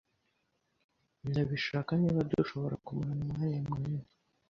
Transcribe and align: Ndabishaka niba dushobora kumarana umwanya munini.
Ndabishaka 1.29 1.91
niba 2.01 2.19
dushobora 2.31 2.75
kumarana 2.85 3.23
umwanya 3.25 3.59
munini. 3.69 4.07